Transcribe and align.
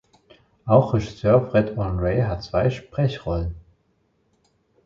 Auch 0.65 0.95
Regisseur 0.95 1.47
Fred 1.51 1.77
Olen 1.77 1.99
Ray 1.99 2.21
hat 2.23 2.41
zwei 2.41 2.71
Sprechrollen. 2.71 3.53